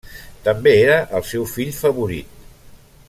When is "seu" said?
1.33-1.45